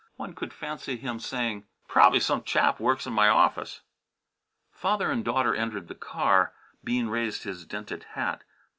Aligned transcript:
One 0.15 0.33
could 0.33 0.51
fancy 0.51 0.97
him 0.97 1.19
saying, 1.19 1.67
"Prob'ly 1.87 2.19
some 2.21 2.41
chap 2.41 2.79
works 2.79 3.05
in 3.05 3.13
m' 3.13 3.19
office." 3.19 3.81
Father 4.71 5.11
and 5.11 5.23
daughter 5.23 5.53
entered 5.53 5.89
the 5.89 5.93
car. 5.93 6.53
Bean 6.83 7.05
raised 7.07 7.43
his 7.43 7.67
dented 7.67 8.05
hat. 8.15 8.43